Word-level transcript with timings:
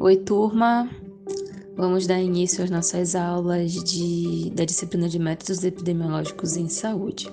Oi, 0.00 0.14
turma! 0.14 0.88
Vamos 1.76 2.06
dar 2.06 2.20
início 2.20 2.62
às 2.62 2.70
nossas 2.70 3.16
aulas 3.16 3.72
de, 3.72 4.48
da 4.54 4.64
disciplina 4.64 5.08
de 5.08 5.18
métodos 5.18 5.64
epidemiológicos 5.64 6.56
em 6.56 6.68
saúde. 6.68 7.28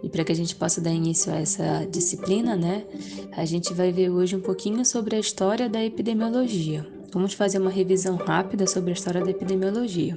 E 0.00 0.08
para 0.08 0.22
que 0.22 0.30
a 0.30 0.34
gente 0.36 0.54
possa 0.54 0.80
dar 0.80 0.92
início 0.92 1.32
a 1.32 1.38
essa 1.38 1.84
disciplina, 1.90 2.54
né, 2.54 2.84
a 3.32 3.44
gente 3.44 3.74
vai 3.74 3.90
ver 3.90 4.08
hoje 4.08 4.36
um 4.36 4.40
pouquinho 4.40 4.84
sobre 4.84 5.16
a 5.16 5.18
história 5.18 5.68
da 5.68 5.84
epidemiologia. 5.84 6.86
Vamos 7.12 7.32
fazer 7.32 7.58
uma 7.58 7.70
revisão 7.70 8.14
rápida 8.14 8.68
sobre 8.68 8.90
a 8.90 8.94
história 8.94 9.24
da 9.24 9.30
epidemiologia. 9.32 10.16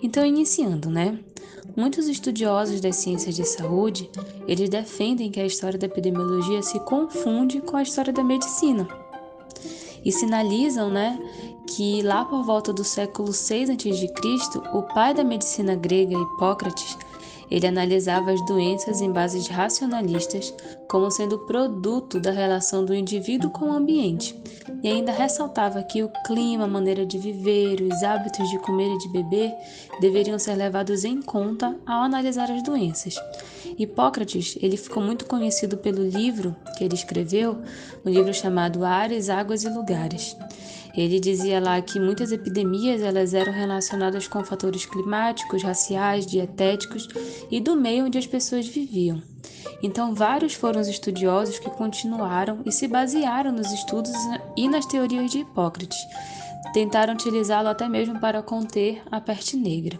Então, 0.00 0.24
iniciando, 0.24 0.88
né? 0.88 1.18
Muitos 1.76 2.06
estudiosos 2.06 2.80
das 2.80 2.94
ciências 2.94 3.34
de 3.34 3.44
saúde, 3.44 4.08
eles 4.46 4.68
defendem 4.68 5.28
que 5.28 5.40
a 5.40 5.46
história 5.46 5.76
da 5.76 5.86
epidemiologia 5.86 6.62
se 6.62 6.78
confunde 6.78 7.60
com 7.60 7.76
a 7.76 7.82
história 7.82 8.12
da 8.12 8.22
medicina 8.22 9.01
e 10.04 10.10
sinalizam, 10.10 10.90
né, 10.90 11.18
que 11.66 12.02
lá 12.02 12.24
por 12.24 12.42
volta 12.42 12.72
do 12.72 12.84
século 12.84 13.32
6 13.32 13.70
a.C., 13.70 14.58
o 14.72 14.82
pai 14.82 15.14
da 15.14 15.24
medicina 15.24 15.74
grega, 15.74 16.14
Hipócrates, 16.14 16.98
ele 17.52 17.66
analisava 17.66 18.32
as 18.32 18.40
doenças 18.46 19.02
em 19.02 19.12
bases 19.12 19.46
racionalistas 19.46 20.54
como 20.88 21.10
sendo 21.10 21.40
produto 21.40 22.18
da 22.18 22.30
relação 22.30 22.82
do 22.82 22.94
indivíduo 22.94 23.50
com 23.50 23.66
o 23.66 23.72
ambiente, 23.72 24.34
e 24.82 24.88
ainda 24.88 25.12
ressaltava 25.12 25.82
que 25.82 26.02
o 26.02 26.10
clima, 26.24 26.64
a 26.64 26.68
maneira 26.68 27.04
de 27.04 27.18
viver, 27.18 27.82
os 27.82 28.02
hábitos 28.02 28.48
de 28.48 28.58
comer 28.58 28.94
e 28.94 28.98
de 28.98 29.08
beber 29.10 29.52
deveriam 30.00 30.38
ser 30.38 30.54
levados 30.54 31.04
em 31.04 31.20
conta 31.20 31.78
ao 31.84 32.02
analisar 32.02 32.50
as 32.50 32.62
doenças. 32.62 33.16
Hipócrates, 33.78 34.56
ele 34.62 34.78
ficou 34.78 35.02
muito 35.02 35.26
conhecido 35.26 35.76
pelo 35.76 36.02
livro 36.02 36.56
que 36.78 36.84
ele 36.84 36.94
escreveu, 36.94 37.58
um 38.02 38.08
livro 38.08 38.32
chamado 38.32 38.82
Ares, 38.82 39.28
Águas 39.28 39.62
e 39.62 39.68
Lugares. 39.68 40.34
Ele 40.94 41.18
dizia 41.18 41.58
lá 41.58 41.80
que 41.80 41.98
muitas 41.98 42.32
epidemias 42.32 43.00
elas 43.00 43.32
eram 43.32 43.52
relacionadas 43.52 44.28
com 44.28 44.44
fatores 44.44 44.84
climáticos, 44.84 45.62
raciais, 45.62 46.26
dietéticos 46.26 47.08
e 47.50 47.60
do 47.60 47.76
meio 47.76 48.06
onde 48.06 48.18
as 48.18 48.26
pessoas 48.26 48.66
viviam. 48.66 49.22
Então, 49.82 50.14
vários 50.14 50.54
foram 50.54 50.80
os 50.80 50.88
estudiosos 50.88 51.58
que 51.58 51.70
continuaram 51.70 52.60
e 52.64 52.70
se 52.70 52.86
basearam 52.86 53.52
nos 53.52 53.72
estudos 53.72 54.12
e 54.56 54.68
nas 54.68 54.86
teorias 54.86 55.30
de 55.30 55.40
Hipócrates. 55.40 55.98
Tentaram 56.72 57.14
utilizá-lo 57.14 57.68
até 57.68 57.88
mesmo 57.88 58.18
para 58.20 58.42
conter 58.42 59.02
a 59.10 59.20
peste 59.20 59.56
negra. 59.56 59.98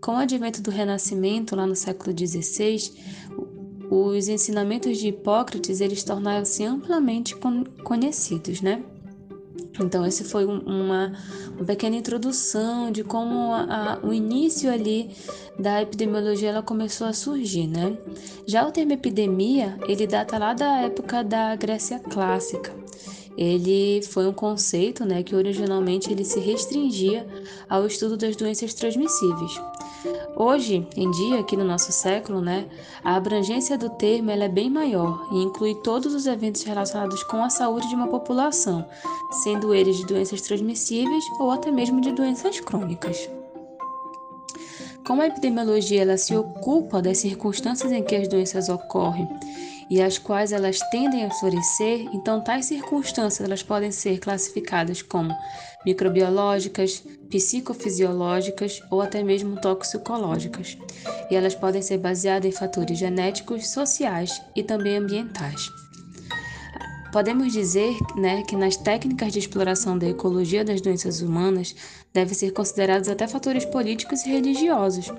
Com 0.00 0.12
o 0.12 0.18
advento 0.18 0.62
do 0.62 0.70
Renascimento, 0.70 1.56
lá 1.56 1.66
no 1.66 1.74
século 1.74 2.16
XVI, 2.16 2.92
os 3.90 4.28
ensinamentos 4.28 4.98
de 4.98 5.08
Hipócrates 5.08 5.80
eles 5.80 6.04
tornaram-se 6.04 6.62
amplamente 6.64 7.34
conhecidos, 7.82 8.60
né? 8.60 8.82
Então, 9.80 10.04
esse 10.04 10.24
foi 10.24 10.44
uma, 10.44 11.12
uma 11.56 11.64
pequena 11.66 11.96
introdução 11.96 12.90
de 12.90 13.04
como 13.04 13.52
a, 13.52 13.94
a, 13.94 14.06
o 14.06 14.12
início 14.12 14.70
ali 14.70 15.10
da 15.58 15.82
epidemiologia 15.82 16.50
ela 16.50 16.62
começou 16.62 17.06
a 17.06 17.12
surgir, 17.12 17.66
né? 17.66 17.96
Já 18.46 18.66
o 18.66 18.72
termo 18.72 18.92
epidemia, 18.92 19.78
ele 19.88 20.06
data 20.06 20.38
lá 20.38 20.54
da 20.54 20.80
época 20.80 21.22
da 21.22 21.54
Grécia 21.56 21.98
clássica. 21.98 22.72
Ele 23.38 24.02
foi 24.02 24.26
um 24.26 24.32
conceito, 24.32 25.04
né, 25.04 25.22
que 25.22 25.36
originalmente 25.36 26.10
ele 26.10 26.24
se 26.24 26.40
restringia 26.40 27.24
ao 27.70 27.86
estudo 27.86 28.16
das 28.16 28.34
doenças 28.34 28.74
transmissíveis. 28.74 29.60
Hoje 30.36 30.84
em 30.96 31.08
dia, 31.12 31.38
aqui 31.38 31.56
no 31.56 31.62
nosso 31.62 31.92
século, 31.92 32.40
né, 32.40 32.66
a 33.04 33.14
abrangência 33.14 33.78
do 33.78 33.90
termo 33.90 34.32
é 34.32 34.48
bem 34.48 34.68
maior 34.68 35.28
e 35.30 35.40
inclui 35.40 35.76
todos 35.76 36.14
os 36.14 36.26
eventos 36.26 36.64
relacionados 36.64 37.22
com 37.22 37.44
a 37.44 37.48
saúde 37.48 37.88
de 37.88 37.94
uma 37.94 38.08
população, 38.08 38.84
sendo 39.44 39.72
eles 39.72 39.98
de 39.98 40.06
doenças 40.06 40.40
transmissíveis 40.40 41.24
ou 41.38 41.52
até 41.52 41.70
mesmo 41.70 42.00
de 42.00 42.10
doenças 42.10 42.58
crônicas. 42.58 43.30
Como 45.06 45.22
a 45.22 45.28
epidemiologia 45.28 46.02
ela 46.02 46.16
se 46.16 46.36
ocupa 46.36 47.00
das 47.00 47.18
circunstâncias 47.18 47.92
em 47.92 48.02
que 48.02 48.16
as 48.16 48.26
doenças 48.26 48.68
ocorrem 48.68 49.28
e 49.90 50.02
as 50.02 50.18
quais 50.18 50.52
elas 50.52 50.78
tendem 50.90 51.24
a 51.24 51.30
florescer, 51.30 52.08
então 52.12 52.42
tais 52.42 52.66
circunstâncias 52.66 53.46
elas 53.46 53.62
podem 53.62 53.90
ser 53.90 54.18
classificadas 54.18 55.02
como 55.02 55.34
microbiológicas, 55.84 57.02
psicofisiológicas 57.30 58.82
ou 58.90 59.00
até 59.00 59.22
mesmo 59.22 59.60
toxicológicas. 59.60 60.76
E 61.30 61.34
elas 61.34 61.54
podem 61.54 61.82
ser 61.82 61.98
baseadas 61.98 62.52
em 62.52 62.56
fatores 62.56 62.98
genéticos, 62.98 63.68
sociais 63.68 64.42
e 64.54 64.62
também 64.62 64.96
ambientais. 64.96 65.70
Podemos 67.12 67.52
dizer 67.52 67.96
né, 68.16 68.42
que 68.42 68.54
nas 68.54 68.76
técnicas 68.76 69.32
de 69.32 69.38
exploração 69.38 69.96
da 69.96 70.06
ecologia 70.06 70.62
das 70.62 70.80
doenças 70.80 71.22
humanas 71.22 71.74
devem 72.12 72.34
ser 72.34 72.52
considerados 72.52 73.08
até 73.08 73.26
fatores 73.26 73.64
políticos 73.64 74.24
e 74.26 74.30
religiosos, 74.30 75.10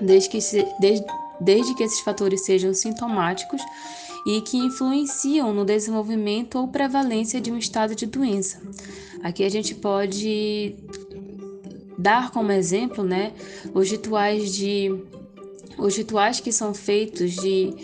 desde 0.00 0.30
que, 0.30 0.40
se, 0.40 0.66
desde, 0.80 1.04
desde 1.42 1.74
que 1.74 1.82
esses 1.82 2.00
fatores 2.00 2.42
sejam 2.42 2.72
sintomáticos 2.72 3.62
e 4.26 4.40
que 4.40 4.56
influenciam 4.56 5.52
no 5.52 5.64
desenvolvimento 5.64 6.58
ou 6.58 6.68
prevalência 6.68 7.40
de 7.40 7.50
um 7.50 7.58
estado 7.58 7.94
de 7.94 8.06
doença. 8.06 8.60
Aqui 9.22 9.44
a 9.44 9.48
gente 9.48 9.74
pode 9.74 10.76
dar 11.98 12.30
como 12.30 12.52
exemplo, 12.52 13.04
né, 13.04 13.32
os 13.74 13.90
rituais 13.90 14.54
de 14.54 14.90
os 15.78 15.96
rituais 15.96 16.38
que 16.38 16.52
são 16.52 16.74
feitos 16.74 17.32
de 17.32 17.74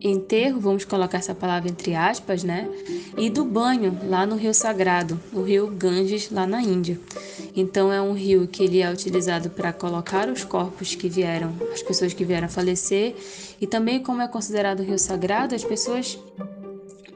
enterro, 0.00 0.60
vamos 0.60 0.84
colocar 0.84 1.18
essa 1.18 1.34
palavra 1.34 1.68
entre 1.68 1.94
aspas, 1.94 2.44
né? 2.44 2.68
E 3.16 3.30
do 3.30 3.44
banho 3.44 3.98
lá 4.08 4.26
no 4.26 4.36
Rio 4.36 4.54
Sagrado, 4.54 5.20
o 5.32 5.42
Rio 5.42 5.68
Ganges, 5.68 6.30
lá 6.30 6.46
na 6.46 6.62
Índia. 6.62 6.98
Então 7.54 7.92
é 7.92 8.00
um 8.00 8.12
rio 8.12 8.46
que 8.46 8.62
ele 8.62 8.82
é 8.82 8.90
utilizado 8.90 9.48
para 9.48 9.72
colocar 9.72 10.28
os 10.28 10.44
corpos 10.44 10.94
que 10.94 11.08
vieram, 11.08 11.54
as 11.72 11.82
pessoas 11.82 12.12
que 12.12 12.24
vieram 12.24 12.46
a 12.46 12.50
falecer, 12.50 13.14
e 13.60 13.66
também 13.66 14.02
como 14.02 14.20
é 14.20 14.28
considerado 14.28 14.82
rio 14.82 14.98
sagrado, 14.98 15.54
as 15.54 15.64
pessoas 15.64 16.18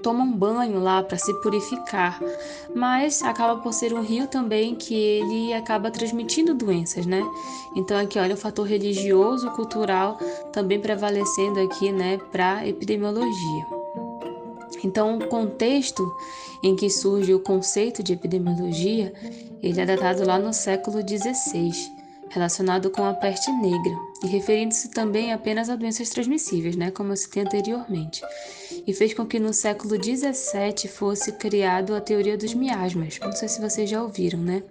tomam 0.03 0.31
banho 0.31 0.81
lá 0.81 1.03
para 1.03 1.19
se 1.19 1.33
purificar, 1.41 2.21
mas 2.75 3.23
acaba 3.23 3.61
por 3.61 3.73
ser 3.73 3.93
um 3.93 4.03
rio 4.03 4.27
também 4.27 4.75
que 4.75 4.95
ele 4.95 5.53
acaba 5.53 5.91
transmitindo 5.91 6.55
doenças, 6.55 7.07
né? 7.07 7.23
Então 7.77 7.97
aqui 7.99 8.19
olha 8.19 8.35
o 8.35 8.39
fator 8.39 8.67
religioso, 8.67 9.51
cultural 9.53 10.19
também 10.53 10.81
prevalecendo 10.81 11.61
aqui, 11.61 11.93
né, 11.93 12.19
para 12.33 12.67
epidemiologia. 12.67 13.67
Então 14.83 15.19
o 15.19 15.27
contexto 15.27 16.11
em 16.63 16.77
que 16.77 16.91
surge 16.91 17.33
o 17.33 17.41
conceito 17.41 18.03
de 18.03 18.13
epidemiologia, 18.13 19.13
ele 19.63 19.81
é 19.81 19.87
datado 19.87 20.27
lá 20.27 20.39
no 20.39 20.53
século 20.53 20.99
XVI, 21.01 22.00
relacionado 22.31 22.91
com 22.91 23.05
a 23.05 23.13
peste 23.13 23.51
negra, 23.53 23.95
e 24.25 24.27
referindo-se 24.29 24.91
também 24.91 25.33
apenas 25.33 25.69
a 25.69 25.77
doenças 25.77 26.09
transmissíveis, 26.09 26.77
né, 26.77 26.91
como 26.91 27.13
eu 27.13 27.17
citei 27.17 27.43
anteriormente, 27.43 28.23
e 28.87 28.95
fez 28.95 29.13
com 29.13 29.27
que 29.27 29.39
no 29.39 29.53
século 29.53 29.97
XVII 30.03 30.89
fosse 30.89 31.33
criado 31.33 31.95
a 31.95 32.01
teoria 32.01 32.39
dos 32.39 32.55
miasmas. 32.55 33.19
Não 33.21 33.33
sei 33.33 33.49
se 33.49 33.61
vocês 33.61 33.91
já 33.91 34.03
ouviram, 34.03 34.39
né? 34.39 34.63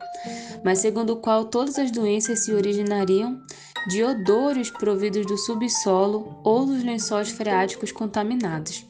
Mas 0.64 0.80
segundo 0.80 1.12
o 1.14 1.18
qual 1.18 1.46
todas 1.46 1.78
as 1.78 1.92
doenças 1.92 2.46
se 2.46 2.54
originariam 2.54 3.42
de 3.90 4.04
odores 4.04 4.70
providos 4.70 5.26
do 5.26 5.38
subsolo 5.38 6.40
ou 6.44 6.66
dos 6.66 6.84
lençóis 6.84 7.30
freáticos 7.30 7.92
contaminados. 7.92 8.86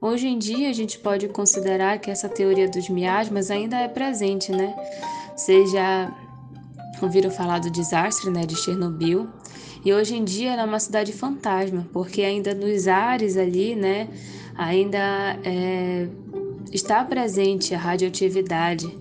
Hoje 0.00 0.26
em 0.26 0.38
dia, 0.38 0.68
a 0.68 0.72
gente 0.72 0.98
pode 0.98 1.28
considerar 1.28 1.98
que 1.98 2.10
essa 2.10 2.28
teoria 2.28 2.68
dos 2.68 2.88
miasmas 2.88 3.50
ainda 3.50 3.76
é 3.76 3.88
presente, 3.88 4.50
né? 4.50 4.74
Seja 5.36 6.12
ouviram 7.04 7.30
falar 7.30 7.58
do 7.58 7.70
desastre 7.70 8.30
né, 8.30 8.46
de 8.46 8.56
Chernobyl. 8.56 9.28
E 9.84 9.92
hoje 9.92 10.16
em 10.16 10.24
dia 10.24 10.52
ela 10.52 10.62
é 10.62 10.64
uma 10.64 10.78
cidade 10.78 11.12
fantasma, 11.12 11.86
porque 11.92 12.22
ainda 12.22 12.54
nos 12.54 12.86
ares 12.86 13.36
ali, 13.36 13.74
né, 13.74 14.08
ainda 14.54 15.38
é, 15.44 16.08
está 16.72 17.04
presente 17.04 17.74
a 17.74 17.78
radioatividade 17.78 18.96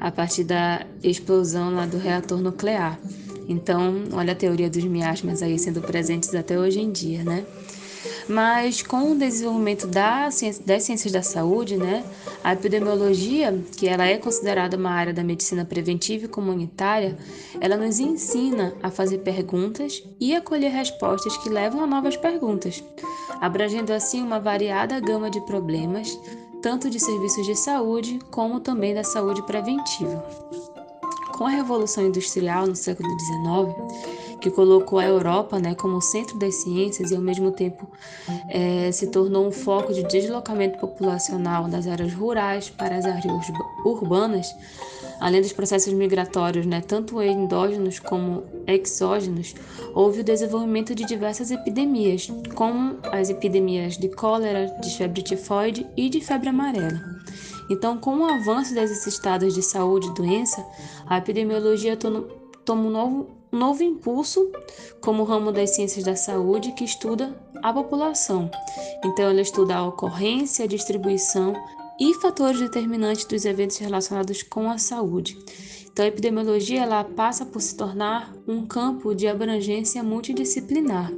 a 0.00 0.10
partir 0.10 0.44
da 0.44 0.86
explosão 1.02 1.74
lá 1.74 1.86
do 1.86 1.98
reator 1.98 2.38
nuclear. 2.38 2.98
Então, 3.48 4.04
olha 4.12 4.32
a 4.32 4.36
teoria 4.36 4.68
dos 4.68 4.84
miasmas 4.84 5.42
aí 5.42 5.58
sendo 5.58 5.80
presentes 5.80 6.34
até 6.34 6.58
hoje 6.58 6.80
em 6.80 6.92
dia, 6.92 7.24
né? 7.24 7.44
Mas 8.28 8.82
com 8.82 9.12
o 9.12 9.18
desenvolvimento 9.18 9.86
da 9.86 10.30
ciência, 10.30 10.62
das 10.64 10.82
ciências 10.82 11.12
da 11.12 11.22
saúde, 11.22 11.78
né, 11.78 12.04
a 12.44 12.52
epidemiologia, 12.52 13.58
que 13.76 13.88
ela 13.88 14.04
é 14.04 14.18
considerada 14.18 14.76
uma 14.76 14.90
área 14.90 15.14
da 15.14 15.24
medicina 15.24 15.64
preventiva 15.64 16.26
e 16.26 16.28
comunitária, 16.28 17.16
ela 17.58 17.76
nos 17.76 17.98
ensina 17.98 18.74
a 18.82 18.90
fazer 18.90 19.18
perguntas 19.18 20.04
e 20.20 20.34
a 20.36 20.42
colher 20.42 20.70
respostas 20.70 21.36
que 21.38 21.48
levam 21.48 21.82
a 21.82 21.86
novas 21.86 22.16
perguntas, 22.18 22.84
abrangendo 23.40 23.94
assim 23.94 24.22
uma 24.22 24.38
variada 24.38 25.00
gama 25.00 25.30
de 25.30 25.40
problemas, 25.46 26.18
tanto 26.60 26.90
de 26.90 27.00
serviços 27.00 27.46
de 27.46 27.56
saúde 27.56 28.18
como 28.30 28.60
também 28.60 28.94
da 28.94 29.04
saúde 29.04 29.42
preventiva. 29.46 30.22
Com 31.32 31.46
a 31.46 31.50
Revolução 31.50 32.04
Industrial 32.04 32.66
no 32.66 32.74
século 32.74 33.08
XIX, 33.08 34.27
que 34.40 34.50
colocou 34.50 34.98
a 34.98 35.04
Europa 35.04 35.58
né, 35.58 35.74
como 35.74 36.00
centro 36.00 36.38
das 36.38 36.54
ciências 36.56 37.10
e, 37.10 37.16
ao 37.16 37.20
mesmo 37.20 37.50
tempo, 37.50 37.88
é, 38.48 38.90
se 38.92 39.08
tornou 39.08 39.46
um 39.46 39.52
foco 39.52 39.92
de 39.92 40.02
deslocamento 40.04 40.78
populacional 40.78 41.68
das 41.68 41.86
áreas 41.86 42.12
rurais 42.12 42.70
para 42.70 42.96
as 42.96 43.04
áreas 43.04 43.46
urbanas, 43.84 44.54
além 45.20 45.40
dos 45.40 45.52
processos 45.52 45.92
migratórios, 45.92 46.66
né, 46.66 46.80
tanto 46.80 47.20
endógenos 47.22 47.98
como 47.98 48.44
exógenos, 48.66 49.54
houve 49.94 50.20
o 50.20 50.24
desenvolvimento 50.24 50.94
de 50.94 51.04
diversas 51.04 51.50
epidemias, 51.50 52.30
como 52.54 52.98
as 53.12 53.30
epidemias 53.30 53.96
de 53.96 54.08
cólera, 54.08 54.66
de 54.80 54.96
febre 54.96 55.22
tifoide 55.22 55.86
e 55.96 56.08
de 56.08 56.20
febre 56.20 56.48
amarela. 56.48 57.18
Então, 57.70 57.98
com 57.98 58.20
o 58.20 58.24
avanço 58.24 58.74
desses 58.74 59.06
estados 59.06 59.54
de 59.54 59.62
saúde 59.62 60.08
e 60.08 60.14
doença, 60.14 60.64
a 61.06 61.18
epidemiologia 61.18 61.96
toma 61.96 62.82
um 62.82 62.90
novo, 62.90 63.37
novo 63.50 63.82
impulso 63.82 64.50
como 65.00 65.24
ramo 65.24 65.52
das 65.52 65.74
ciências 65.74 66.04
da 66.04 66.16
saúde 66.16 66.72
que 66.72 66.84
estuda 66.84 67.36
a 67.62 67.72
população. 67.72 68.50
Então, 69.04 69.30
ela 69.30 69.40
estuda 69.40 69.76
a 69.76 69.86
ocorrência, 69.86 70.64
a 70.64 70.68
distribuição 70.68 71.54
e 72.00 72.14
fatores 72.14 72.60
determinantes 72.60 73.24
dos 73.24 73.44
eventos 73.44 73.78
relacionados 73.78 74.42
com 74.42 74.70
a 74.70 74.78
saúde. 74.78 75.36
Então, 75.90 76.04
a 76.04 76.08
epidemiologia 76.08 76.82
ela 76.82 77.02
passa 77.02 77.44
por 77.44 77.60
se 77.60 77.76
tornar 77.76 78.32
um 78.46 78.64
campo 78.64 79.14
de 79.14 79.26
abrangência 79.26 80.02
multidisciplinar. 80.02 81.12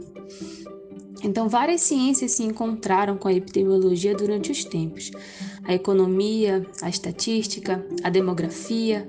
Então, 1.22 1.50
várias 1.50 1.82
ciências 1.82 2.32
se 2.32 2.42
encontraram 2.42 3.18
com 3.18 3.28
a 3.28 3.32
epidemiologia 3.34 4.14
durante 4.14 4.50
os 4.50 4.64
tempos. 4.64 5.10
A 5.64 5.74
economia, 5.74 6.66
a 6.80 6.88
estatística, 6.88 7.86
a 8.02 8.08
demografia, 8.08 9.06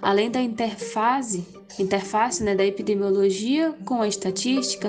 além 0.00 0.30
da 0.30 0.40
interface, 0.40 1.46
interface 1.78 2.42
né, 2.42 2.54
da 2.54 2.64
epidemiologia 2.64 3.74
com 3.84 4.02
a 4.02 4.08
estatística, 4.08 4.88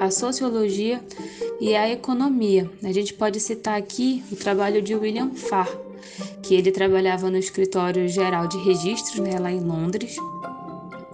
a 0.00 0.10
sociologia 0.10 1.02
e 1.60 1.74
a 1.74 1.88
economia. 1.90 2.70
A 2.82 2.92
gente 2.92 3.14
pode 3.14 3.40
citar 3.40 3.78
aqui 3.78 4.22
o 4.32 4.36
trabalho 4.36 4.80
de 4.80 4.94
William 4.94 5.30
Farr, 5.34 5.68
que 6.42 6.54
ele 6.54 6.70
trabalhava 6.70 7.30
no 7.30 7.36
escritório 7.36 8.08
geral 8.08 8.46
de 8.46 8.58
registros 8.58 9.18
né, 9.20 9.38
lá 9.38 9.52
em 9.52 9.60
Londres. 9.60 10.16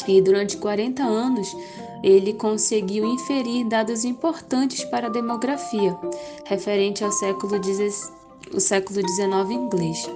E 0.06 0.20
durante 0.20 0.56
40 0.56 1.02
anos 1.02 1.54
ele 2.02 2.34
conseguiu 2.34 3.06
inferir 3.06 3.66
dados 3.66 4.04
importantes 4.04 4.84
para 4.84 5.06
a 5.06 5.10
demografia, 5.10 5.96
referente 6.44 7.02
ao 7.02 7.10
século 7.10 7.58
o 8.52 8.60
século 8.60 9.00
XIX 9.00 9.50
inglês. 9.50 10.06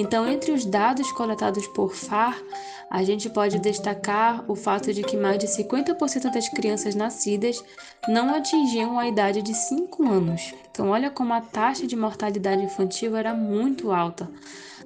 Então, 0.00 0.28
entre 0.28 0.52
os 0.52 0.64
dados 0.64 1.10
coletados 1.10 1.66
por 1.66 1.92
FAR, 1.92 2.40
a 2.88 3.02
gente 3.02 3.28
pode 3.28 3.58
destacar 3.58 4.48
o 4.48 4.54
fato 4.54 4.94
de 4.94 5.02
que 5.02 5.16
mais 5.16 5.40
de 5.40 5.48
50% 5.48 6.32
das 6.32 6.48
crianças 6.48 6.94
nascidas 6.94 7.60
não 8.06 8.32
atingiam 8.32 8.96
a 8.96 9.08
idade 9.08 9.42
de 9.42 9.52
5 9.52 10.08
anos. 10.08 10.54
Então, 10.70 10.90
olha 10.90 11.10
como 11.10 11.32
a 11.32 11.40
taxa 11.40 11.84
de 11.84 11.96
mortalidade 11.96 12.62
infantil 12.62 13.16
era 13.16 13.34
muito 13.34 13.90
alta 13.90 14.30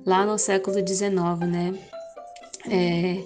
lá 0.07 0.25
no 0.25 0.39
século 0.39 0.77
XIX, 0.77 1.11
né? 1.47 1.79
É, 2.71 3.23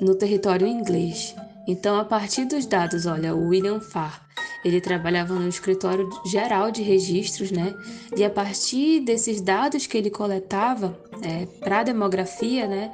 no 0.00 0.16
território 0.16 0.66
inglês. 0.66 1.36
Então, 1.64 1.96
a 1.96 2.04
partir 2.04 2.44
dos 2.44 2.66
dados, 2.66 3.06
olha, 3.06 3.36
o 3.36 3.50
William 3.50 3.78
Farr, 3.78 4.21
ele 4.64 4.80
trabalhava 4.80 5.34
no 5.34 5.48
escritório 5.48 6.08
geral 6.24 6.70
de 6.70 6.82
registros, 6.82 7.50
né? 7.50 7.74
E 8.16 8.24
a 8.24 8.30
partir 8.30 9.00
desses 9.00 9.40
dados 9.40 9.86
que 9.86 9.98
ele 9.98 10.10
coletava 10.10 10.98
é, 11.22 11.46
para 11.60 11.80
a 11.80 11.82
demografia, 11.82 12.66
né, 12.66 12.92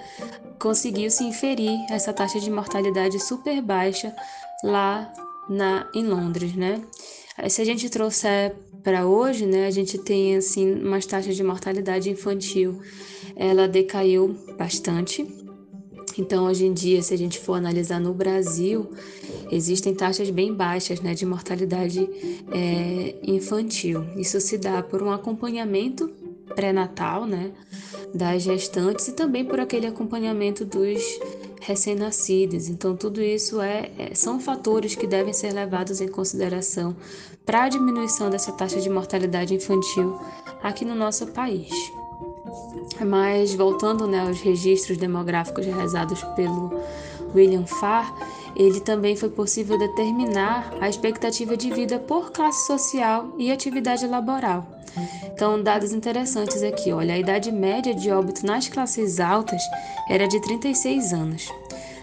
conseguiu-se 0.59 1.23
inferir 1.25 1.79
essa 1.91 2.12
taxa 2.12 2.41
de 2.41 2.50
mortalidade 2.50 3.19
super 3.20 3.61
baixa 3.61 4.15
lá 4.65 5.12
na, 5.49 5.88
em 5.94 6.05
Londres, 6.06 6.55
né? 6.55 6.82
Se 7.49 7.62
a 7.62 7.65
gente 7.65 7.88
trouxer 7.88 8.55
para 8.82 9.06
hoje, 9.06 9.47
né, 9.47 9.67
a 9.67 9.71
gente 9.71 9.99
tem 9.99 10.37
assim 10.37 10.75
umas 10.75 11.06
taxas 11.06 11.37
de 11.37 11.44
mortalidade 11.44 12.11
infantil, 12.11 12.81
ela 13.37 13.69
decaiu 13.69 14.37
bastante, 14.59 15.23
então, 16.19 16.47
hoje 16.47 16.67
em 16.67 16.73
dia, 16.73 17.00
se 17.00 17.15
a 17.15 17.17
gente 17.17 17.38
for 17.38 17.55
analisar 17.55 18.00
no 18.00 18.12
Brasil, 18.12 18.91
existem 19.50 19.94
taxas 19.94 20.31
bem 20.31 20.53
baixas 20.53 21.00
né, 21.00 21.15
de 21.15 21.25
mortalidade 21.25 22.09
é, 22.50 23.15
infantil. 23.23 24.05
Isso 24.17 24.41
se 24.41 24.59
dá 24.59 24.82
por 24.82 25.03
um 25.03 25.12
acompanhamento 25.12 26.11
pré-natal 26.55 27.25
né, 27.25 27.53
das 28.12 28.43
gestantes 28.43 29.06
e 29.09 29.12
também 29.12 29.44
por 29.44 29.61
aquele 29.61 29.87
acompanhamento 29.87 30.65
dos 30.65 31.00
recém-nascidos. 31.61 32.69
Então, 32.69 32.97
tudo 32.97 33.23
isso 33.23 33.61
é, 33.61 33.91
é, 33.99 34.14
são 34.14 34.41
fatores 34.41 34.94
que 34.94 35.06
devem 35.06 35.32
ser 35.32 35.53
levados 35.53 36.00
em 36.00 36.09
consideração 36.09 36.97
para 37.47 37.64
a 37.64 37.69
diminuição 37.69 38.29
dessa 38.29 38.53
taxa 38.53 38.81
de 38.81 38.91
mortalidade 38.91 39.55
infantil 39.55 40.19
aqui 40.62 40.85
no 40.85 40.94
nosso 40.94 41.26
país. 41.29 41.71
Mas 43.05 43.55
voltando 43.55 44.06
né, 44.06 44.21
aos 44.21 44.41
registros 44.41 44.97
demográficos 44.97 45.65
realizados 45.67 46.23
pelo 46.35 46.73
William 47.35 47.67
Farr, 47.67 48.12
ele 48.56 48.81
também 48.81 49.15
foi 49.15 49.29
possível 49.29 49.79
determinar 49.79 50.75
a 50.81 50.89
expectativa 50.89 51.56
de 51.56 51.71
vida 51.71 51.99
por 51.99 52.33
classe 52.33 52.67
social 52.67 53.29
e 53.39 53.50
atividade 53.50 54.06
laboral. 54.06 54.67
Então, 55.33 55.62
dados 55.62 55.93
interessantes 55.93 56.62
aqui, 56.62 56.93
olha, 56.93 57.15
a 57.15 57.19
idade 57.19 57.53
média 57.53 57.95
de 57.95 58.11
óbito 58.11 58.45
nas 58.45 58.69
classes 58.69 59.21
altas 59.21 59.62
era 60.09 60.27
de 60.27 60.41
36 60.41 61.12
anos. 61.12 61.49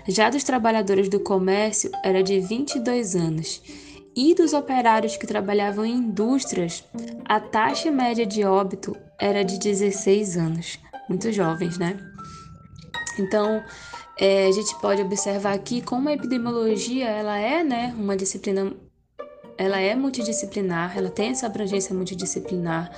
Já 0.07 0.30
dos 0.30 0.44
trabalhadores 0.44 1.09
do 1.09 1.19
comércio 1.19 1.89
era 2.03 2.21
de 2.21 2.39
22 2.39 3.15
anos. 3.15 3.62
E 4.15 4.33
dos 4.33 4.53
operários 4.53 5.17
que 5.17 5.27
trabalhavam 5.27 5.85
em 5.85 5.95
indústrias, 5.95 6.85
a 7.25 7.39
taxa 7.39 7.91
média 7.91 8.25
de 8.25 8.45
óbito 8.45 8.95
era 9.19 9.44
de 9.44 9.59
16 9.59 10.38
anos 10.38 10.79
muito 11.09 11.31
jovens, 11.31 11.77
né? 11.77 11.97
Então, 13.19 13.63
é, 14.17 14.47
a 14.47 14.51
gente 14.51 14.73
pode 14.79 15.01
observar 15.01 15.53
aqui 15.53 15.81
como 15.81 16.09
a 16.09 16.13
epidemiologia 16.13 17.09
ela 17.09 17.38
é, 17.38 17.63
né, 17.63 17.94
uma 17.97 18.15
disciplina, 18.15 18.73
ela 19.57 19.79
é 19.79 19.95
multidisciplinar, 19.95 20.97
ela 20.97 21.09
tem 21.09 21.29
essa 21.29 21.45
abrangência 21.45 21.95
multidisciplinar 21.95 22.91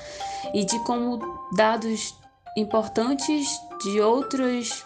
e 0.54 0.66
de 0.66 0.80
como 0.84 1.20
dados 1.56 2.16
importantes 2.56 3.48
de 3.84 4.00
outros 4.02 4.86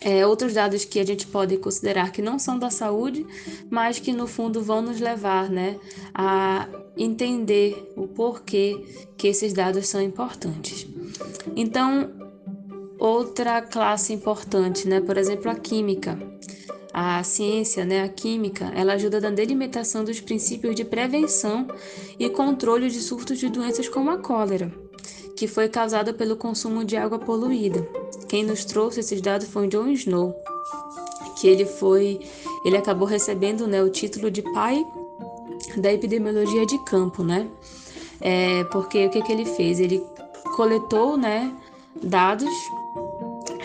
é, 0.00 0.26
outros 0.26 0.54
dados 0.54 0.84
que 0.84 1.00
a 1.00 1.04
gente 1.04 1.26
pode 1.26 1.56
considerar 1.56 2.12
que 2.12 2.22
não 2.22 2.38
são 2.38 2.58
da 2.58 2.70
saúde, 2.70 3.26
mas 3.70 3.98
que 3.98 4.12
no 4.12 4.26
fundo 4.26 4.62
vão 4.62 4.82
nos 4.82 5.00
levar 5.00 5.50
né, 5.50 5.78
a 6.14 6.68
entender 6.96 7.92
o 7.96 8.06
porquê 8.06 8.84
que 9.16 9.28
esses 9.28 9.52
dados 9.52 9.88
são 9.88 10.00
importantes. 10.00 10.86
Então, 11.56 12.10
outra 12.98 13.62
classe 13.62 14.12
importante, 14.12 14.86
né, 14.86 15.00
por 15.00 15.16
exemplo, 15.16 15.50
a 15.50 15.54
química. 15.54 16.18
A 16.92 17.22
ciência, 17.22 17.84
né, 17.84 18.02
a 18.02 18.08
química, 18.08 18.72
ela 18.74 18.94
ajuda 18.94 19.20
na 19.20 19.30
delimitação 19.30 20.02
dos 20.02 20.20
princípios 20.20 20.74
de 20.74 20.84
prevenção 20.84 21.68
e 22.18 22.28
controle 22.28 22.88
de 22.88 23.00
surtos 23.00 23.38
de 23.38 23.48
doenças 23.48 23.88
como 23.88 24.10
a 24.10 24.18
cólera, 24.18 24.72
que 25.38 25.46
foi 25.46 25.68
causada 25.68 26.12
pelo 26.12 26.36
consumo 26.36 26.84
de 26.84 26.96
água 26.96 27.16
poluída. 27.16 27.88
Quem 28.26 28.42
nos 28.42 28.64
trouxe 28.64 28.98
esses 28.98 29.20
dados 29.20 29.46
foi 29.46 29.66
o 29.66 29.70
John 29.70 29.86
Snow, 29.86 30.34
que 31.40 31.46
ele 31.46 31.64
foi, 31.64 32.18
ele 32.64 32.76
acabou 32.76 33.06
recebendo, 33.06 33.64
né, 33.64 33.80
o 33.80 33.88
título 33.88 34.32
de 34.32 34.42
pai 34.52 34.84
da 35.76 35.92
epidemiologia 35.92 36.66
de 36.66 36.76
campo, 36.84 37.22
né? 37.22 37.48
É, 38.20 38.64
porque 38.64 39.06
o 39.06 39.10
que, 39.10 39.22
que 39.22 39.30
ele 39.30 39.44
fez? 39.44 39.78
Ele 39.78 40.02
coletou, 40.56 41.16
né, 41.16 41.54
dados 42.02 42.50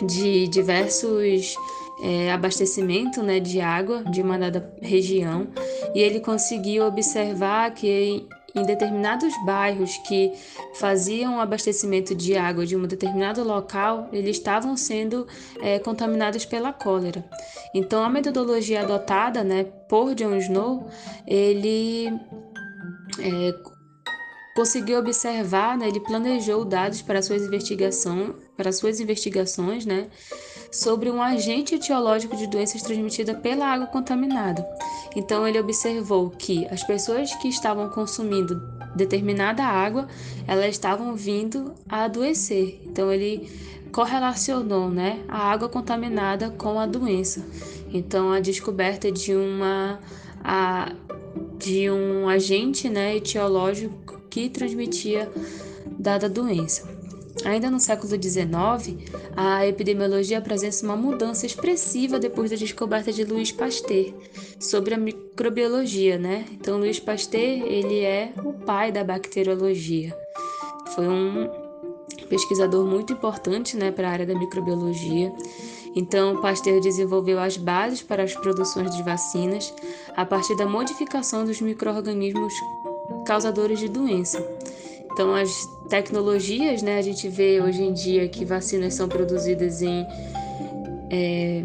de 0.03 0.47
diversos 0.47 1.55
é, 2.03 2.31
abastecimento 2.31 3.23
né, 3.23 3.39
de 3.39 3.59
água 3.59 4.03
de 4.03 4.21
uma 4.21 4.37
dada 4.37 4.71
região 4.79 5.47
e 5.95 5.99
ele 5.99 6.19
conseguiu 6.19 6.85
observar 6.85 7.73
que 7.73 7.87
em 8.55 8.63
determinados 8.63 9.33
bairros 9.45 9.97
que 9.97 10.33
faziam 10.75 11.39
abastecimento 11.39 12.13
de 12.13 12.37
água 12.37 12.65
de 12.65 12.75
um 12.75 12.83
determinado 12.83 13.43
local, 13.43 14.09
eles 14.11 14.37
estavam 14.37 14.77
sendo 14.77 15.27
é, 15.61 15.79
contaminados 15.79 16.45
pela 16.45 16.71
cólera. 16.71 17.25
Então, 17.73 18.03
a 18.03 18.09
metodologia 18.09 18.81
adotada 18.81 19.43
né, 19.43 19.63
por 19.87 20.13
John 20.13 20.35
Snow, 20.37 20.87
ele 21.25 22.07
é, 23.19 23.72
conseguiu 24.55 24.99
observar, 24.99 25.77
né, 25.77 25.87
ele 25.87 25.99
planejou 25.99 26.63
dados 26.63 27.01
para 27.01 27.21
suas 27.21 27.41
investigações, 27.43 28.33
para 28.55 28.71
suas 28.71 28.99
investigações, 28.99 29.85
né, 29.85 30.09
sobre 30.71 31.09
um 31.09 31.21
agente 31.21 31.75
etiológico 31.75 32.35
de 32.35 32.47
doenças 32.47 32.81
transmitidas 32.81 33.37
pela 33.39 33.65
água 33.65 33.87
contaminada. 33.87 34.67
Então 35.15 35.47
ele 35.47 35.59
observou 35.59 36.29
que 36.29 36.67
as 36.67 36.83
pessoas 36.83 37.33
que 37.35 37.47
estavam 37.47 37.89
consumindo 37.89 38.61
determinada 38.95 39.63
água, 39.63 40.07
elas 40.47 40.69
estavam 40.69 41.15
vindo 41.15 41.73
a 41.89 42.03
adoecer. 42.03 42.79
Então 42.85 43.11
ele 43.11 43.49
correlacionou, 43.91 44.89
né, 44.89 45.23
a 45.27 45.51
água 45.51 45.69
contaminada 45.69 46.49
com 46.49 46.79
a 46.79 46.85
doença. 46.85 47.45
Então, 47.93 48.31
a 48.31 48.39
descoberta 48.39 49.11
de 49.11 49.35
uma 49.35 49.99
a, 50.43 50.91
de 51.59 51.89
um 51.91 52.27
agente 52.27 52.89
né, 52.89 53.15
etiológico 53.15 54.22
que 54.33 54.49
transmitia 54.49 55.31
dada 55.85 56.27
doença. 56.27 56.89
Ainda 57.45 57.69
no 57.69 57.79
século 57.79 58.09
XIX, 58.09 58.97
a 59.35 59.67
epidemiologia 59.67 60.39
apresenta 60.39 60.83
uma 60.83 60.95
mudança 60.95 61.45
expressiva 61.45 62.19
depois 62.19 62.49
da 62.49 62.57
descoberta 62.57 63.11
de 63.11 63.23
Louis 63.23 63.51
Pasteur 63.51 64.11
sobre 64.59 64.95
a 64.95 64.97
microbiologia, 64.97 66.17
né? 66.17 66.45
Então, 66.51 66.79
Louis 66.79 66.99
Pasteur 66.99 67.41
ele 67.41 67.99
é 67.99 68.33
o 68.43 68.53
pai 68.53 68.91
da 68.91 69.03
bacteriologia. 69.03 70.17
Foi 70.95 71.07
um 71.07 71.47
pesquisador 72.27 72.85
muito 72.87 73.13
importante, 73.13 73.77
né, 73.77 73.91
para 73.91 74.07
a 74.07 74.11
área 74.11 74.25
da 74.25 74.33
microbiologia. 74.33 75.31
Então, 75.95 76.41
Pasteur 76.41 76.79
desenvolveu 76.79 77.39
as 77.39 77.55
bases 77.55 78.01
para 78.01 78.23
as 78.23 78.33
produções 78.33 78.95
de 78.95 79.03
vacinas 79.03 79.71
a 80.15 80.25
partir 80.25 80.55
da 80.55 80.65
modificação 80.65 81.45
dos 81.45 81.61
microorganismos 81.61 82.53
causadores 83.25 83.79
de 83.79 83.87
doença. 83.87 84.45
Então, 85.11 85.33
as 85.35 85.67
tecnologias, 85.89 86.81
né, 86.81 86.97
a 86.97 87.01
gente 87.01 87.29
vê 87.29 87.61
hoje 87.61 87.83
em 87.83 87.93
dia 87.93 88.27
que 88.27 88.43
vacinas 88.43 88.95
são 88.95 89.07
produzidas 89.07 89.81
em, 89.83 90.07
é, 91.11 91.63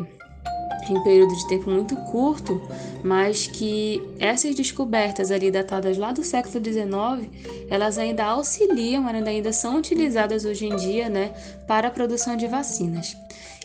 em 0.91 1.03
período 1.03 1.35
de 1.35 1.49
tempo 1.49 1.71
muito 1.71 1.97
curto, 1.97 2.61
mas 3.03 3.47
que 3.47 4.03
essas 4.19 4.55
descobertas 4.55 5.31
ali 5.31 5.51
datadas 5.51 5.97
lá 5.97 6.13
do 6.13 6.23
século 6.23 6.63
XIX, 6.63 7.31
elas 7.71 7.97
ainda 7.97 8.25
auxiliam, 8.25 9.07
ainda 9.07 9.53
são 9.53 9.77
utilizadas 9.77 10.45
hoje 10.45 10.67
em 10.67 10.77
dia, 10.77 11.09
né, 11.09 11.33
para 11.67 11.89
a 11.89 11.91
produção 11.91 12.37
de 12.37 12.47
vacinas. 12.47 13.17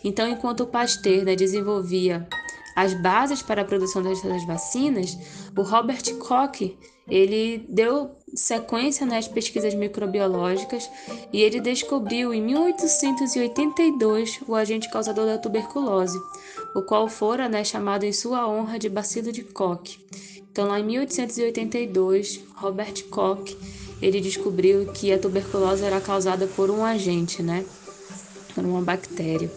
Então, 0.02 0.26
enquanto 0.26 0.60
o 0.60 0.66
Pasteur 0.66 1.24
né, 1.24 1.36
desenvolvia 1.36 2.26
as 2.74 2.92
bases 2.94 3.40
para 3.40 3.62
a 3.62 3.64
produção 3.64 4.02
das 4.02 4.44
vacinas, 4.44 5.16
o 5.56 5.62
Robert 5.62 6.02
Koch 6.18 6.76
ele 7.08 7.66
deu 7.68 8.12
sequência 8.34 9.04
nas 9.06 9.28
pesquisas 9.28 9.74
microbiológicas 9.74 10.90
e 11.32 11.42
ele 11.42 11.60
descobriu 11.60 12.32
em 12.32 12.42
1882 12.42 14.40
o 14.48 14.54
agente 14.54 14.90
causador 14.90 15.26
da 15.26 15.38
tuberculose, 15.38 16.18
o 16.74 16.82
qual 16.82 17.08
fora 17.08 17.48
né, 17.48 17.62
chamado 17.62 18.04
em 18.04 18.12
sua 18.12 18.48
honra 18.48 18.78
de 18.78 18.88
bacilo 18.88 19.30
de 19.30 19.44
Koch. 19.44 19.98
Então, 20.50 20.68
lá 20.68 20.80
em 20.80 20.84
1882, 20.84 22.40
Robert 22.54 23.04
Koch 23.10 23.56
ele 24.00 24.20
descobriu 24.20 24.86
que 24.92 25.12
a 25.12 25.18
tuberculose 25.18 25.84
era 25.84 26.00
causada 26.00 26.46
por 26.46 26.70
um 26.70 26.84
agente, 26.84 27.42
né, 27.42 27.64
por 28.54 28.64
uma 28.64 28.80
bactéria. 28.80 29.50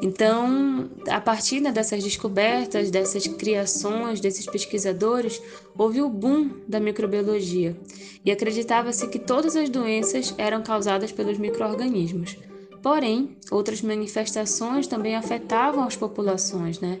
Então, 0.00 0.90
a 1.08 1.20
partir 1.20 1.60
né, 1.60 1.72
dessas 1.72 2.04
descobertas, 2.04 2.90
dessas 2.90 3.26
criações, 3.26 4.20
desses 4.20 4.46
pesquisadores, 4.46 5.42
houve 5.76 6.00
o 6.00 6.08
boom 6.08 6.50
da 6.68 6.78
microbiologia 6.78 7.76
e 8.24 8.30
acreditava-se 8.30 9.08
que 9.08 9.18
todas 9.18 9.56
as 9.56 9.68
doenças 9.68 10.34
eram 10.38 10.62
causadas 10.62 11.10
pelos 11.10 11.36
microorganismos. 11.36 12.36
Porém, 12.80 13.36
outras 13.50 13.82
manifestações 13.82 14.86
também 14.86 15.16
afetavam 15.16 15.82
as 15.82 15.96
populações, 15.96 16.78
né? 16.78 17.00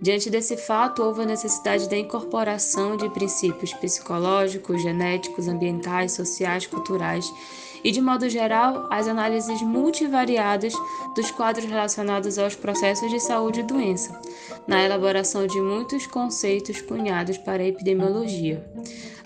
Diante 0.00 0.30
desse 0.30 0.56
fato, 0.56 1.02
houve 1.02 1.22
a 1.22 1.26
necessidade 1.26 1.88
da 1.88 1.98
incorporação 1.98 2.96
de 2.96 3.10
princípios 3.10 3.74
psicológicos, 3.74 4.80
genéticos, 4.80 5.46
ambientais, 5.46 6.12
sociais, 6.12 6.66
culturais 6.66 7.30
e, 7.82 7.90
de 7.90 8.00
modo 8.00 8.28
geral, 8.28 8.86
as 8.90 9.08
análises 9.08 9.60
multivariadas 9.62 10.72
dos 11.14 11.30
quadros 11.30 11.64
relacionados 11.64 12.38
aos 12.38 12.54
processos 12.54 13.10
de 13.10 13.20
saúde 13.20 13.60
e 13.60 13.62
doença, 13.62 14.20
na 14.66 14.82
elaboração 14.82 15.46
de 15.46 15.60
muitos 15.60 16.06
conceitos 16.06 16.80
cunhados 16.80 17.38
para 17.38 17.62
a 17.62 17.66
epidemiologia. 17.66 18.64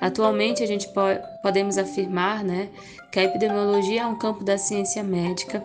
Atualmente, 0.00 0.62
a 0.62 0.66
gente 0.66 0.88
po 0.88 1.00
podemos 1.42 1.76
afirmar 1.78 2.44
né, 2.44 2.68
que 3.10 3.18
a 3.18 3.24
epidemiologia 3.24 4.02
é 4.02 4.06
um 4.06 4.16
campo 4.16 4.44
da 4.44 4.56
ciência 4.56 5.02
médica 5.02 5.62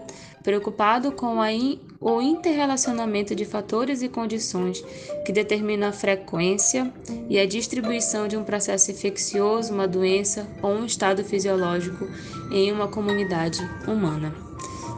preocupado 0.48 1.12
com 1.12 1.46
in 1.46 1.78
o 2.00 2.22
interrelacionamento 2.22 3.36
de 3.36 3.44
fatores 3.44 4.02
e 4.02 4.08
condições 4.08 4.82
que 5.26 5.34
determinam 5.34 5.90
a 5.90 5.92
frequência 5.92 6.90
e 7.30 7.38
a 7.38 7.46
distribuição 7.46 8.30
de 8.30 8.38
um 8.38 8.46
processo 8.46 8.90
infeccioso, 8.90 9.74
uma 9.74 9.86
doença 9.86 10.48
ou 10.64 10.72
um 10.72 10.86
estado 10.86 11.22
fisiológico 11.22 12.08
em 12.50 12.72
uma 12.72 12.88
comunidade 12.88 13.60
humana. 13.86 14.34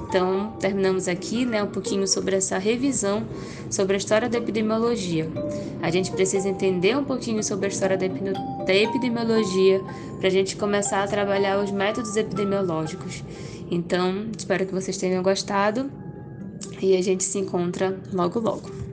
Então, 0.08 0.54
terminamos 0.60 1.08
aqui 1.08 1.48
né, 1.48 1.64
um 1.64 1.68
pouquinho 1.68 2.08
sobre 2.08 2.36
essa 2.36 2.60
revisão 2.60 3.26
sobre 3.72 3.96
a 3.96 3.98
história 3.98 4.30
da 4.30 4.38
epidemiologia. 4.38 5.32
A 5.82 5.90
gente 5.90 6.12
precisa 6.12 6.48
entender 6.48 6.96
um 6.96 7.04
pouquinho 7.04 7.44
sobre 7.44 7.66
a 7.66 7.70
história 7.70 7.98
da 7.98 8.74
epidemiologia 8.76 9.82
para 10.20 10.28
a 10.28 10.32
gente 10.32 10.56
começar 10.56 11.04
a 11.04 11.08
trabalhar 11.08 11.60
os 11.64 11.72
métodos 11.72 12.16
epidemiológicos. 12.16 13.24
Então, 13.70 14.28
espero 14.38 14.66
que 14.66 14.74
vocês 14.74 14.98
tenham 14.98 15.22
gostado 15.22 15.92
e 16.82 16.96
a 16.96 17.02
gente 17.02 17.24
se 17.24 17.38
encontra 17.38 17.98
logo 18.12 18.40
logo. 18.40 18.89